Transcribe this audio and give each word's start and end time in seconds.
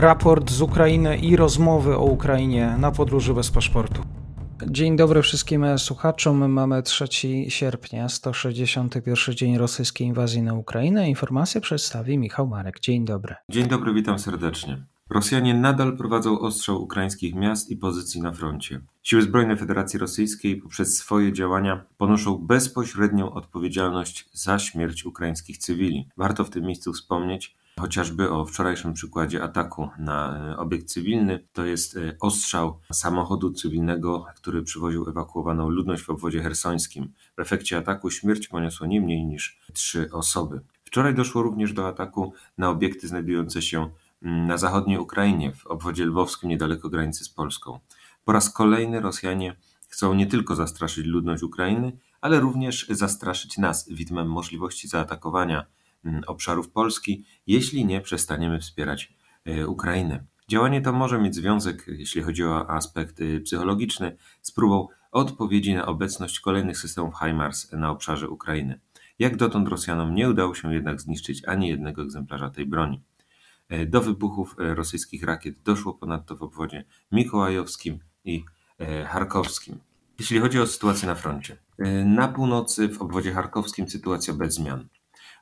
raport 0.00 0.50
z 0.50 0.62
Ukrainy 0.62 1.16
i 1.16 1.36
rozmowy 1.36 1.96
o 1.96 2.04
Ukrainie 2.04 2.76
na 2.78 2.90
podróży 2.90 3.34
bez 3.34 3.50
paszportu. 3.50 4.02
Dzień 4.70 4.96
dobry 4.96 5.22
wszystkim 5.22 5.78
słuchaczom. 5.78 6.52
Mamy 6.52 6.82
3 6.82 7.06
sierpnia, 7.48 8.08
161 8.08 9.34
dzień 9.34 9.58
rosyjskiej 9.58 10.06
inwazji 10.06 10.42
na 10.42 10.54
Ukrainę. 10.54 11.08
Informacje 11.08 11.60
przedstawi 11.60 12.18
Michał 12.18 12.46
Marek. 12.46 12.80
Dzień 12.80 13.04
dobry. 13.04 13.34
Dzień 13.48 13.68
dobry, 13.68 13.94
witam 13.94 14.18
serdecznie. 14.18 14.84
Rosjanie 15.10 15.54
nadal 15.54 15.96
prowadzą 15.96 16.40
ostrzał 16.40 16.82
ukraińskich 16.82 17.34
miast 17.34 17.70
i 17.70 17.76
pozycji 17.76 18.20
na 18.20 18.32
froncie. 18.32 18.80
Siły 19.02 19.22
zbrojne 19.22 19.56
Federacji 19.56 19.98
Rosyjskiej 19.98 20.56
poprzez 20.56 20.96
swoje 20.96 21.32
działania 21.32 21.84
ponoszą 21.96 22.38
bezpośrednią 22.38 23.32
odpowiedzialność 23.32 24.28
za 24.32 24.58
śmierć 24.58 25.04
ukraińskich 25.04 25.58
cywili. 25.58 26.08
Warto 26.16 26.44
w 26.44 26.50
tym 26.50 26.64
miejscu 26.64 26.92
wspomnieć, 26.92 27.56
chociażby 27.78 28.30
o 28.30 28.44
wczorajszym 28.44 28.94
przykładzie 28.94 29.42
ataku 29.42 29.88
na 29.98 30.38
e, 30.52 30.56
obiekt 30.56 30.88
cywilny. 30.88 31.48
To 31.52 31.64
jest 31.64 31.96
e, 31.96 32.16
ostrzał 32.20 32.80
samochodu 32.92 33.50
cywilnego, 33.50 34.26
który 34.36 34.62
przywoził 34.62 35.08
ewakuowaną 35.08 35.68
ludność 35.68 36.02
w 36.02 36.10
obwodzie 36.10 36.42
hersońskim. 36.42 37.12
W 37.36 37.40
efekcie 37.40 37.76
ataku 37.76 38.10
śmierć 38.10 38.48
poniosło 38.48 38.86
nie 38.86 39.00
mniej 39.00 39.26
niż 39.26 39.60
trzy 39.72 40.10
osoby. 40.12 40.60
Wczoraj 40.84 41.14
doszło 41.14 41.42
również 41.42 41.72
do 41.72 41.88
ataku 41.88 42.32
na 42.58 42.70
obiekty 42.70 43.08
znajdujące 43.08 43.62
się 43.62 43.90
mm, 44.22 44.46
na 44.46 44.58
zachodniej 44.58 44.98
Ukrainie, 44.98 45.52
w 45.52 45.66
obwodzie 45.66 46.06
lwowskim 46.06 46.50
niedaleko 46.50 46.88
granicy 46.88 47.24
z 47.24 47.28
Polską. 47.28 47.80
Po 48.24 48.32
raz 48.32 48.50
kolejny 48.50 49.00
Rosjanie 49.00 49.56
chcą 49.88 50.14
nie 50.14 50.26
tylko 50.26 50.54
zastraszyć 50.54 51.06
ludność 51.06 51.42
Ukrainy, 51.42 51.98
ale 52.20 52.40
również 52.40 52.86
zastraszyć 52.90 53.58
nas 53.58 53.88
widmem 53.88 54.30
możliwości 54.30 54.88
zaatakowania 54.88 55.66
obszarów 56.26 56.70
Polski, 56.70 57.24
jeśli 57.46 57.84
nie 57.84 58.00
przestaniemy 58.00 58.60
wspierać 58.60 59.12
e, 59.44 59.66
Ukrainę. 59.66 60.24
Działanie 60.48 60.80
to 60.80 60.92
może 60.92 61.18
mieć 61.18 61.34
związek, 61.34 61.84
jeśli 61.88 62.22
chodzi 62.22 62.44
o 62.44 62.70
aspekt 62.70 63.20
y, 63.20 63.40
psychologiczny, 63.40 64.16
z 64.42 64.52
próbą 64.52 64.88
odpowiedzi 65.12 65.74
na 65.74 65.86
obecność 65.86 66.40
kolejnych 66.40 66.78
systemów 66.78 67.14
HIMARS 67.24 67.72
na 67.72 67.90
obszarze 67.90 68.28
Ukrainy. 68.28 68.80
Jak 69.18 69.36
dotąd 69.36 69.68
Rosjanom 69.68 70.14
nie 70.14 70.30
udało 70.30 70.54
się 70.54 70.74
jednak 70.74 71.00
zniszczyć 71.00 71.48
ani 71.48 71.68
jednego 71.68 72.02
egzemplarza 72.02 72.50
tej 72.50 72.66
broni. 72.66 73.02
E, 73.68 73.86
do 73.86 74.00
wybuchów 74.00 74.56
e, 74.58 74.74
rosyjskich 74.74 75.22
rakiet 75.22 75.62
doszło 75.64 75.94
ponadto 75.94 76.36
w 76.36 76.42
obwodzie 76.42 76.84
mikołajowskim 77.12 77.98
i 78.24 78.44
charkowskim. 79.06 79.78
Jeśli 80.18 80.40
chodzi 80.40 80.60
o 80.60 80.66
sytuację 80.66 81.08
na 81.08 81.14
froncie. 81.14 81.56
Na 82.04 82.28
północy 82.28 82.88
w 82.88 83.02
obwodzie 83.02 83.32
charkowskim 83.32 83.88
sytuacja 83.88 84.34
bez 84.34 84.54
zmian. 84.54 84.88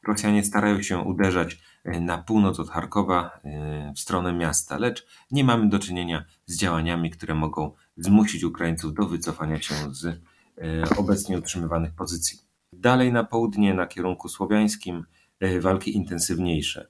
Rosjanie 0.06 0.44
starają 0.44 0.82
się 0.82 0.98
uderzać 0.98 1.58
e, 1.84 2.00
na 2.00 2.18
północ 2.18 2.60
od 2.60 2.70
Charkowa 2.70 3.40
e, 3.44 3.92
w 3.96 4.00
stronę 4.00 4.32
miasta, 4.32 4.78
lecz 4.78 5.06
nie 5.30 5.44
mamy 5.44 5.68
do 5.68 5.78
czynienia 5.78 6.24
z 6.46 6.56
działaniami, 6.56 7.10
które 7.10 7.34
mogą 7.34 7.72
zmusić 7.96 8.44
Ukraińców 8.44 8.94
do 8.94 9.06
wycofania 9.06 9.62
się 9.62 9.74
z 9.90 10.04
e, 10.04 10.14
obecnie 10.96 11.38
utrzymywanych 11.38 11.92
pozycji. 11.94 12.38
Dalej 12.72 13.12
na 13.12 13.24
południe, 13.24 13.74
na 13.74 13.86
kierunku 13.86 14.28
słowiańskim, 14.28 15.04
walki 15.60 15.96
intensywniejsze. 15.96 16.88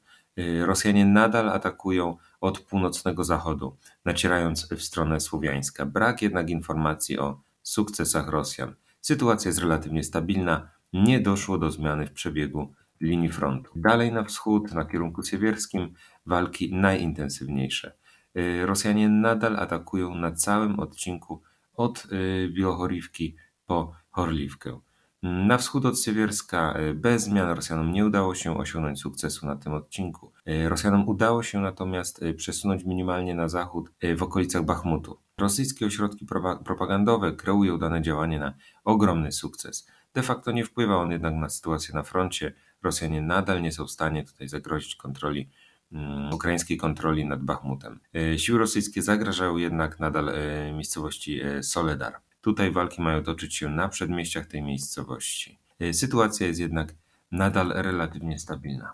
Rosjanie 0.64 1.04
nadal 1.04 1.48
atakują 1.48 2.16
od 2.40 2.60
północnego 2.60 3.24
zachodu, 3.24 3.76
nacierając 4.04 4.68
w 4.68 4.82
stronę 4.82 5.20
słowiańska. 5.20 5.86
Brak 5.86 6.22
jednak 6.22 6.50
informacji 6.50 7.18
o 7.18 7.40
sukcesach 7.62 8.28
Rosjan. 8.28 8.74
Sytuacja 9.00 9.48
jest 9.48 9.58
relatywnie 9.58 10.02
stabilna, 10.02 10.70
nie 10.92 11.20
doszło 11.20 11.58
do 11.58 11.70
zmiany 11.70 12.06
w 12.06 12.12
przebiegu 12.12 12.72
linii 13.00 13.28
frontu. 13.28 13.70
Dalej 13.76 14.12
na 14.12 14.24
wschód, 14.24 14.72
na 14.72 14.84
kierunku 14.84 15.22
siewierskim, 15.22 15.94
walki 16.26 16.74
najintensywniejsze. 16.74 17.92
Y, 18.36 18.66
Rosjanie 18.66 19.08
nadal 19.08 19.56
atakują 19.56 20.14
na 20.14 20.32
całym 20.32 20.80
odcinku 20.80 21.42
od 21.74 22.06
y, 22.12 22.48
Biochorivki 22.54 23.36
po 23.66 23.92
Chorliwkę. 24.10 24.80
Na 25.22 25.58
wschód 25.58 25.84
od 25.84 26.00
Siewierska 26.00 26.78
y, 26.80 26.94
bez 26.94 27.22
zmian 27.22 27.50
Rosjanom 27.50 27.92
nie 27.92 28.06
udało 28.06 28.34
się 28.34 28.58
osiągnąć 28.58 29.00
sukcesu 29.00 29.46
na 29.46 29.56
tym 29.56 29.72
odcinku. 29.72 30.32
Rosjanom 30.68 31.08
udało 31.08 31.42
się 31.42 31.60
natomiast 31.60 32.24
przesunąć 32.36 32.84
minimalnie 32.84 33.34
na 33.34 33.48
zachód 33.48 33.90
w 34.16 34.22
okolicach 34.22 34.64
Bachmutu. 34.64 35.18
Rosyjskie 35.38 35.86
ośrodki 35.86 36.26
propagandowe 36.64 37.32
kreują 37.32 37.78
dane 37.78 38.02
działanie 38.02 38.38
na 38.38 38.54
ogromny 38.84 39.32
sukces. 39.32 39.86
De 40.14 40.22
facto 40.22 40.52
nie 40.52 40.64
wpływa 40.64 40.96
on 40.96 41.10
jednak 41.10 41.34
na 41.34 41.48
sytuację 41.48 41.94
na 41.94 42.02
froncie, 42.02 42.52
Rosjanie 42.82 43.22
nadal 43.22 43.62
nie 43.62 43.72
są 43.72 43.86
w 43.86 43.90
stanie 43.90 44.24
tutaj 44.24 44.48
zagrozić 44.48 44.96
kontroli 44.96 45.48
mm, 45.92 46.34
ukraińskiej 46.34 46.76
kontroli 46.76 47.26
nad 47.26 47.42
Bachmutem. 47.42 48.00
E, 48.14 48.38
siły 48.38 48.58
rosyjskie 48.58 49.02
zagrażają 49.02 49.56
jednak 49.56 50.00
nadal 50.00 50.28
e, 50.28 50.72
miejscowości 50.72 51.40
e, 51.40 51.62
Soledar. 51.62 52.20
Tutaj 52.40 52.70
walki 52.70 53.02
mają 53.02 53.22
toczyć 53.22 53.56
się 53.56 53.68
na 53.68 53.88
przedmieściach 53.88 54.46
tej 54.46 54.62
miejscowości. 54.62 55.58
Sytuacja 55.92 56.46
jest 56.46 56.60
jednak 56.60 56.94
nadal 57.32 57.72
relatywnie 57.74 58.38
stabilna. 58.38 58.92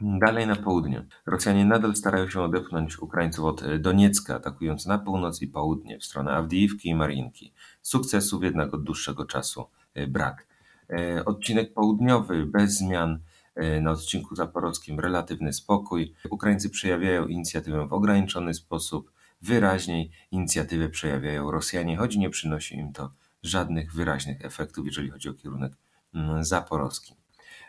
Dalej 0.00 0.46
na 0.46 0.56
południe. 0.56 1.06
Rosjanie 1.26 1.64
nadal 1.64 1.96
starają 1.96 2.28
się 2.28 2.40
odepchnąć 2.42 2.98
Ukraińców 2.98 3.44
od 3.44 3.78
Doniecka, 3.78 4.34
atakując 4.34 4.86
na 4.86 4.98
północ 4.98 5.42
i 5.42 5.48
południe 5.48 5.98
w 5.98 6.04
stronę 6.04 6.32
Awdijiwki 6.32 6.88
i 6.88 6.94
Marinki. 6.94 7.52
Sukcesów 7.82 8.42
jednak 8.42 8.74
od 8.74 8.84
dłuższego 8.84 9.24
czasu 9.24 9.66
brak. 10.08 10.46
E, 10.92 11.24
odcinek 11.24 11.74
południowy 11.74 12.46
bez 12.46 12.78
zmian, 12.78 13.18
e, 13.54 13.80
na 13.80 13.90
odcinku 13.90 14.36
zaporowskim 14.36 15.00
relatywny 15.00 15.52
spokój. 15.52 16.14
Ukraińcy 16.30 16.70
przejawiają 16.70 17.26
inicjatywę 17.26 17.86
w 17.86 17.92
ograniczony 17.92 18.54
sposób, 18.54 19.12
wyraźniej 19.42 20.10
inicjatywę 20.30 20.88
przejawiają 20.88 21.50
Rosjanie, 21.50 21.96
choć 21.96 22.16
nie 22.16 22.30
przynosi 22.30 22.76
im 22.76 22.92
to 22.92 23.10
żadnych 23.42 23.92
wyraźnych 23.92 24.44
efektów, 24.44 24.86
jeżeli 24.86 25.10
chodzi 25.10 25.28
o 25.28 25.34
kierunek 25.34 25.72
mm, 26.14 26.44
zaporowski. 26.44 27.14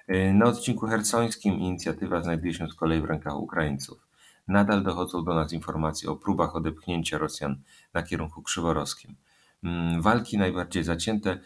E, 0.08 0.34
na 0.34 0.46
odcinku 0.46 0.88
hersońskim 0.88 1.54
inicjatywa 1.54 2.24
znajduje 2.24 2.54
się 2.54 2.68
z 2.68 2.74
kolei 2.74 3.02
w 3.02 3.06
rękach 3.06 3.40
Ukraińców. 3.40 4.08
Nadal 4.48 4.84
dochodzą 4.84 5.24
do 5.24 5.34
nas 5.34 5.54
informacje 5.54 6.10
o 6.10 6.16
próbach 6.16 6.56
odepchnięcia 6.56 7.18
Rosjan 7.18 7.62
na 7.94 8.04
kierunku 8.04 8.42
krzyworowskim. 8.42 9.16
Mm, 9.64 10.02
walki 10.02 10.38
najbardziej 10.38 10.84
zacięte 10.84 11.40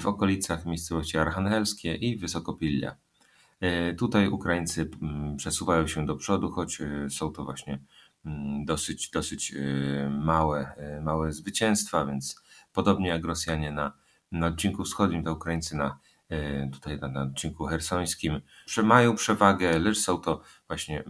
w 0.00 0.06
okolicach 0.06 0.66
miejscowości 0.66 1.18
Archangelskie 1.18 1.94
i 1.94 2.16
Wysokopillia. 2.16 2.96
E, 3.60 3.94
tutaj 3.94 4.28
Ukraińcy 4.28 4.90
mm, 5.02 5.36
przesuwają 5.36 5.86
się 5.86 6.06
do 6.06 6.16
przodu, 6.16 6.50
choć 6.50 6.80
e, 6.80 7.10
są 7.10 7.32
to 7.32 7.44
właśnie 7.44 7.78
mm, 8.24 8.64
dosyć, 8.64 9.10
dosyć 9.10 9.54
małe, 10.10 10.72
małe 11.02 11.32
zwycięstwa, 11.32 12.06
więc 12.06 12.42
podobnie 12.72 13.08
jak 13.08 13.24
Rosjanie 13.24 13.72
na, 13.72 13.92
na 14.32 14.46
odcinku 14.46 14.84
wschodnim, 14.84 15.24
to 15.24 15.32
Ukraińcy 15.32 15.76
na 15.76 15.98
tutaj 16.72 16.98
na, 17.00 17.22
odcinku 17.22 17.66
hersońskim 17.66 18.40
mają 18.82 19.16
przewagę, 19.16 19.78
lecz 19.78 19.98
są 19.98 20.18
to 20.18 20.42
właśnie 20.66 21.04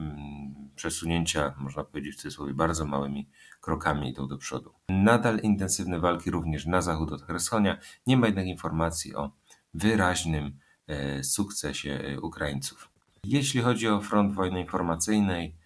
przesunięcia, 0.76 1.54
można 1.58 1.84
powiedzieć 1.84 2.14
w 2.14 2.16
cudzysłowie, 2.16 2.54
bardzo 2.54 2.84
małymi 2.84 3.28
krokami 3.60 4.10
idą 4.10 4.28
do 4.28 4.38
przodu. 4.38 4.74
Nadal 4.88 5.38
intensywne 5.38 6.00
walki 6.00 6.30
również 6.30 6.66
na 6.66 6.82
zachód 6.82 7.12
od 7.12 7.22
Hersonia. 7.22 7.78
Nie 8.06 8.16
ma 8.16 8.26
jednak 8.26 8.46
informacji 8.46 9.14
o 9.14 9.30
wyraźnym 9.74 10.58
e, 10.86 11.24
sukcesie 11.24 12.00
e, 12.04 12.20
Ukraińców. 12.20 12.90
Jeśli 13.24 13.60
chodzi 13.60 13.88
o 13.88 14.00
front 14.00 14.34
wojny 14.34 14.60
informacyjnej, 14.60 15.60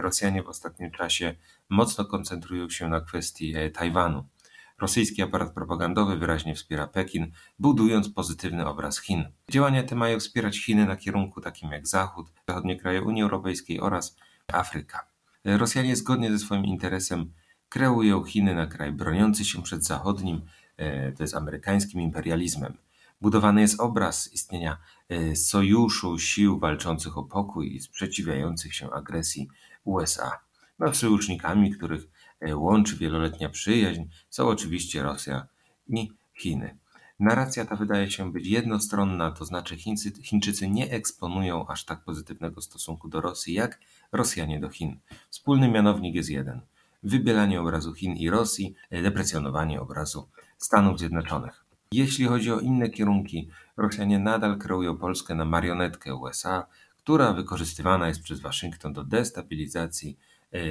Rosjanie 0.00 0.42
w 0.42 0.48
ostatnim 0.48 0.90
czasie 0.90 1.34
mocno 1.68 2.04
koncentrują 2.04 2.68
się 2.68 2.88
na 2.88 3.00
kwestii 3.00 3.56
e, 3.56 3.70
Tajwanu. 3.70 4.28
Rosyjski 4.78 5.22
aparat 5.22 5.54
propagandowy 5.54 6.16
wyraźnie 6.16 6.54
wspiera 6.54 6.86
Pekin, 6.86 7.32
budując 7.58 8.08
pozytywny 8.08 8.66
obraz 8.66 9.00
Chin. 9.00 9.24
Działania 9.50 9.82
te 9.82 9.94
mają 9.94 10.20
wspierać 10.20 10.58
Chiny 10.64 10.86
na 10.86 10.96
kierunku 10.96 11.40
takim 11.40 11.70
jak 11.70 11.86
Zachód, 11.86 12.26
zachodnie 12.48 12.76
kraje 12.76 13.02
Unii 13.02 13.22
Europejskiej 13.22 13.80
oraz 13.80 14.16
Afryka. 14.52 15.06
Rosjanie 15.44 15.96
zgodnie 15.96 16.30
ze 16.30 16.38
swoim 16.38 16.64
interesem 16.64 17.32
kreują 17.68 18.24
Chiny 18.24 18.54
na 18.54 18.66
kraj 18.66 18.92
broniący 18.92 19.44
się 19.44 19.62
przed 19.62 19.84
zachodnim, 19.84 20.40
e, 20.76 21.12
to 21.12 21.22
jest 21.22 21.34
amerykańskim 21.34 22.00
imperializmem. 22.00 22.78
Budowany 23.20 23.60
jest 23.60 23.80
obraz 23.80 24.32
istnienia 24.32 24.78
e, 25.08 25.36
sojuszu 25.36 26.18
sił 26.18 26.58
walczących 26.58 27.18
o 27.18 27.22
pokój 27.22 27.74
i 27.76 27.80
sprzeciwiających 27.80 28.74
się 28.74 28.90
agresji 28.90 29.48
USA. 29.84 30.30
No, 30.78 30.94
sojusznikami, 30.94 31.70
których 31.70 32.08
łączy 32.54 32.96
wieloletnia 32.96 33.48
przyjaźń, 33.48 34.02
są 34.30 34.48
oczywiście 34.48 35.02
Rosja 35.02 35.46
i 35.88 36.10
Chiny. 36.34 36.78
Narracja 37.20 37.64
ta 37.64 37.76
wydaje 37.76 38.10
się 38.10 38.32
być 38.32 38.46
jednostronna, 38.46 39.30
to 39.30 39.44
znaczy 39.44 39.76
Chińcy, 39.76 40.12
Chińczycy 40.22 40.68
nie 40.68 40.90
eksponują 40.90 41.66
aż 41.66 41.84
tak 41.84 42.04
pozytywnego 42.04 42.60
stosunku 42.60 43.08
do 43.08 43.20
Rosji 43.20 43.54
jak 43.54 43.80
Rosjanie 44.12 44.60
do 44.60 44.68
Chin. 44.68 44.98
Wspólny 45.30 45.68
mianownik 45.68 46.14
jest 46.14 46.30
jeden: 46.30 46.60
wybielanie 47.02 47.60
obrazu 47.60 47.94
Chin 47.94 48.16
i 48.16 48.30
Rosji, 48.30 48.74
deprecjonowanie 48.90 49.80
obrazu 49.80 50.28
Stanów 50.58 50.98
Zjednoczonych. 50.98 51.64
Jeśli 51.92 52.24
chodzi 52.24 52.52
o 52.52 52.60
inne 52.60 52.90
kierunki, 52.90 53.50
Rosjanie 53.76 54.18
nadal 54.18 54.58
kreują 54.58 54.96
Polskę 54.96 55.34
na 55.34 55.44
marionetkę 55.44 56.14
USA, 56.14 56.66
która 56.98 57.32
wykorzystywana 57.32 58.08
jest 58.08 58.22
przez 58.22 58.40
Waszyngton 58.40 58.92
do 58.92 59.04
destabilizacji 59.04 60.18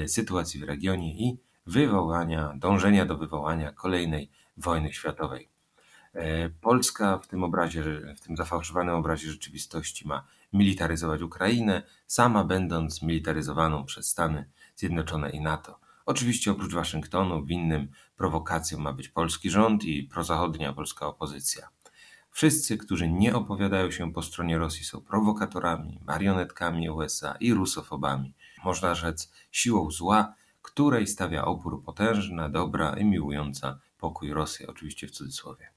sytuacji 0.07 0.59
w 0.59 0.63
regionie 0.63 1.13
i 1.13 1.37
wywołania, 1.65 2.53
dążenia 2.55 3.05
do 3.05 3.17
wywołania 3.17 3.71
kolejnej 3.71 4.31
wojny 4.57 4.93
światowej. 4.93 5.49
Polska 6.61 7.17
w 7.17 7.27
tym 7.27 7.43
obrazie, 7.43 7.83
w 8.17 8.21
tym 8.21 8.37
zafałszowanym 8.37 8.95
obrazie 8.95 9.31
rzeczywistości 9.31 10.07
ma 10.07 10.27
militaryzować 10.53 11.21
Ukrainę, 11.21 11.83
sama 12.07 12.43
będąc 12.43 13.01
militaryzowaną 13.01 13.85
przez 13.85 14.07
Stany 14.07 14.49
Zjednoczone 14.75 15.29
i 15.29 15.41
NATO. 15.41 15.79
Oczywiście 16.05 16.51
oprócz 16.51 16.73
Waszyngtonu 16.73 17.45
winnym 17.45 17.87
prowokacją 18.15 18.79
ma 18.79 18.93
być 18.93 19.09
polski 19.09 19.49
rząd 19.49 19.83
i 19.83 20.03
prozachodnia 20.03 20.73
polska 20.73 21.07
opozycja. 21.07 21.69
Wszyscy, 22.31 22.77
którzy 22.77 23.11
nie 23.11 23.35
opowiadają 23.35 23.91
się 23.91 24.13
po 24.13 24.21
stronie 24.21 24.57
Rosji 24.57 24.85
są 24.85 25.01
prowokatorami, 25.01 25.99
marionetkami 26.05 26.89
USA 26.89 27.35
i 27.39 27.53
rusofobami. 27.53 28.33
Można 28.63 28.95
rzec 28.95 29.31
siłą 29.51 29.91
zła, 29.91 30.33
której 30.65 31.07
stawia 31.07 31.45
opór 31.45 31.83
potężna, 31.83 32.49
dobra 32.49 32.95
i 32.99 33.05
miłująca 33.05 33.79
pokój 33.97 34.33
Rosja, 34.33 34.67
oczywiście 34.67 35.07
w 35.07 35.11
cudzysłowie. 35.11 35.69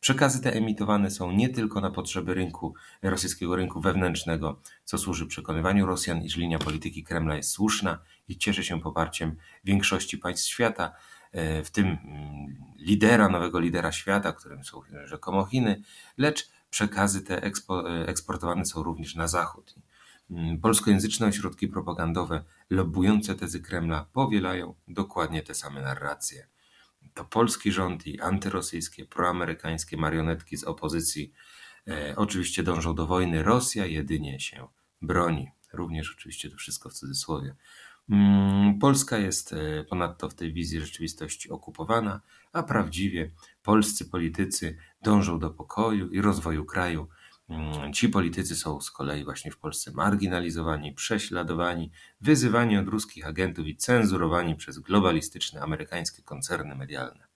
Przekazy 0.00 0.42
te 0.42 0.52
emitowane 0.52 1.10
są 1.10 1.32
nie 1.32 1.48
tylko 1.48 1.80
na 1.80 1.90
potrzeby 1.90 2.34
rynku, 2.34 2.74
rosyjskiego 3.02 3.56
rynku 3.56 3.80
wewnętrznego, 3.80 4.60
co 4.84 4.98
służy 4.98 5.26
przekonywaniu 5.26 5.86
Rosjan, 5.86 6.22
iż 6.22 6.36
linia 6.36 6.58
polityki 6.58 7.04
Kremla 7.04 7.36
jest 7.36 7.50
słuszna 7.50 7.98
i 8.28 8.38
cieszy 8.38 8.64
się 8.64 8.80
poparciem 8.80 9.36
większości 9.64 10.18
państw 10.18 10.48
świata, 10.48 10.92
e, 11.32 11.64
w 11.64 11.70
tym 11.70 11.86
mm, 11.86 12.56
lidera, 12.78 13.28
nowego 13.28 13.60
lidera 13.60 13.92
świata, 13.92 14.32
którym 14.32 14.64
są 14.64 14.80
rzekomo 15.04 15.44
Chiny, 15.44 15.82
lecz 16.18 16.50
przekazy 16.70 17.22
te 17.22 17.42
ekspo, 17.42 17.90
e, 17.90 18.08
eksportowane 18.08 18.64
są 18.64 18.82
również 18.82 19.14
na 19.14 19.28
zachód. 19.28 19.74
Mm, 20.30 20.60
polskojęzyczne 20.60 21.26
ośrodki 21.26 21.68
propagandowe 21.68 22.44
lobujące 22.70 23.34
tezy 23.34 23.60
Kremla 23.60 24.06
powielają 24.12 24.74
dokładnie 24.88 25.42
te 25.42 25.54
same 25.54 25.82
narracje 25.82 26.46
to 27.16 27.24
polski 27.24 27.72
rząd 27.72 28.06
i 28.06 28.20
antyrosyjskie, 28.20 29.04
proamerykańskie 29.04 29.96
marionetki 29.96 30.56
z 30.56 30.64
opozycji 30.64 31.32
e, 31.88 32.14
oczywiście 32.16 32.62
dążą 32.62 32.94
do 32.94 33.06
wojny. 33.06 33.42
Rosja 33.42 33.86
jedynie 33.86 34.40
się 34.40 34.68
broni. 35.02 35.50
Również 35.72 36.14
oczywiście 36.18 36.50
to 36.50 36.56
wszystko 36.56 36.88
w 36.88 36.92
cudzysłowie. 36.92 37.54
Mm, 38.10 38.78
Polska 38.78 39.18
jest 39.18 39.52
e, 39.52 39.84
ponadto 39.84 40.28
w 40.28 40.34
tej 40.34 40.52
wizji 40.52 40.80
rzeczywistości 40.80 41.50
okupowana, 41.50 42.20
a 42.52 42.62
prawdziwie 42.62 43.30
polscy 43.62 44.04
politycy 44.04 44.78
dążą 45.02 45.38
do 45.38 45.50
pokoju 45.50 46.10
i 46.10 46.20
rozwoju 46.20 46.64
kraju, 46.64 47.08
ci 47.92 48.08
politycy 48.08 48.56
są 48.56 48.80
z 48.80 48.90
kolei 48.90 49.24
właśnie 49.24 49.50
w 49.50 49.58
Polsce 49.58 49.90
marginalizowani, 49.90 50.92
prześladowani, 50.92 51.90
wyzywani 52.20 52.78
od 52.78 52.88
ruskich 52.88 53.26
agentów 53.26 53.66
i 53.66 53.76
cenzurowani 53.76 54.56
przez 54.56 54.78
globalistyczne 54.78 55.60
amerykańskie 55.60 56.22
koncerny 56.22 56.74
medialne. 56.74 57.26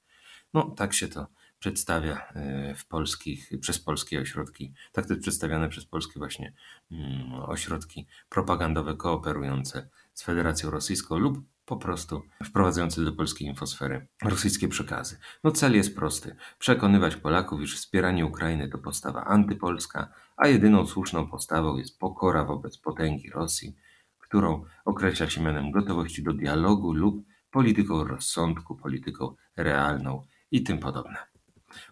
No, 0.54 0.70
tak 0.76 0.94
się 0.94 1.08
to 1.08 1.26
przedstawia 1.58 2.26
e, 2.34 2.74
w 2.74 2.86
polskich, 2.86 3.50
przez 3.60 3.78
polskie 3.78 4.20
ośrodki, 4.20 4.72
tak 4.92 5.06
to 5.06 5.12
jest 5.12 5.22
przedstawiane 5.22 5.68
przez 5.68 5.84
polskie 5.84 6.18
właśnie 6.18 6.52
mm, 6.90 7.32
ośrodki 7.34 8.06
propagandowe 8.28 8.96
kooperujące 8.96 9.88
z 10.14 10.22
Federacją 10.22 10.70
Rosyjską 10.70 11.18
lub 11.18 11.42
po 11.70 11.76
prostu 11.76 12.22
wprowadzający 12.44 13.04
do 13.04 13.12
polskiej 13.12 13.48
infosfery 13.48 14.06
rosyjskie 14.22 14.68
przekazy. 14.68 15.18
No 15.44 15.50
cel 15.50 15.74
jest 15.74 15.96
prosty. 15.96 16.36
Przekonywać 16.58 17.16
Polaków, 17.16 17.62
iż 17.62 17.76
wspieranie 17.76 18.26
Ukrainy 18.26 18.68
to 18.68 18.78
postawa 18.78 19.24
antypolska, 19.24 20.08
a 20.36 20.48
jedyną 20.48 20.86
słuszną 20.86 21.26
postawą 21.26 21.76
jest 21.76 21.98
pokora 21.98 22.44
wobec 22.44 22.78
potęgi 22.78 23.30
Rosji, 23.30 23.76
którą 24.18 24.64
określa 24.84 25.30
się 25.30 25.42
mianem 25.42 25.70
gotowości 25.70 26.22
do 26.22 26.32
dialogu 26.32 26.92
lub 26.92 27.26
polityką 27.50 28.04
rozsądku, 28.04 28.76
polityką 28.76 29.34
realną 29.56 30.22
i 30.50 30.62
tym 30.62 30.78
podobne. 30.78 31.16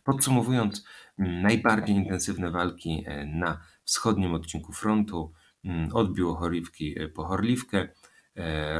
Podsumowując, 0.05 0.85
najbardziej 1.19 1.97
intensywne 1.97 2.51
walki 2.51 3.05
e, 3.07 3.27
na 3.27 3.61
wschodnim 3.85 4.35
odcinku 4.35 4.73
frontu 4.73 5.33
mm, 5.65 5.89
od 5.93 6.13
Biłochorywki 6.13 7.01
e, 7.01 7.09
po 7.09 7.25
Horliwkę 7.25 7.89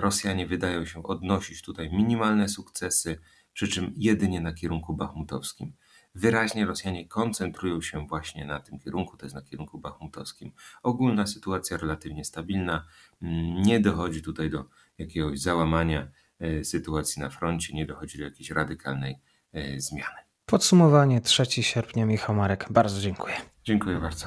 Rosjanie 0.01 0.47
wydają 0.47 0.85
się 0.85 1.03
odnosić 1.03 1.63
tutaj 1.63 1.91
minimalne 1.93 2.49
sukcesy, 2.49 3.19
przy 3.53 3.69
czym 3.69 3.93
jedynie 3.97 4.41
na 4.41 4.53
kierunku 4.53 4.95
bachmutowskim. 4.95 5.73
Wyraźnie 6.15 6.67
Rosjanie 6.67 7.09
koncentrują 7.09 7.81
się 7.81 8.07
właśnie 8.07 8.45
na 8.45 8.61
tym 8.61 8.79
kierunku, 8.79 9.17
to 9.17 9.27
jest 9.27 9.35
na 9.35 9.43
kierunku 9.43 9.79
bachmutowskim. 9.79 10.53
Ogólna 10.83 11.27
sytuacja 11.27 11.77
relatywnie 11.77 12.25
stabilna, 12.25 12.87
mm, 13.23 13.63
nie 13.63 13.81
dochodzi 13.81 14.23
tutaj 14.23 14.51
do 14.51 14.65
jakiegoś 14.99 15.41
załamania 15.41 16.09
e, 16.39 16.65
sytuacji 16.65 17.23
na 17.23 17.31
froncie, 17.31 17.75
nie 17.75 17.87
dochodzi 17.87 18.19
do 18.19 18.25
jakiejś 18.25 18.51
radykalnej 18.51 19.19
e, 19.53 19.81
zmiany. 19.81 20.17
Podsumowanie 20.47 21.21
3 21.21 21.63
sierpnia 21.63 22.07
Michał 22.07 22.35
Marek. 22.37 22.67
Bardzo 22.71 23.01
dziękuję. 23.01 23.35
Dziękuję 23.65 23.99
bardzo. 23.99 24.27